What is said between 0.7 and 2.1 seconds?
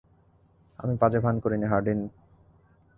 আমি বাজে ভান করিনি, হার্ডিন!